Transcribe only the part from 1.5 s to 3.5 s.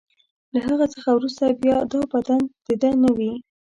بیا دا بدن د ده نه وي.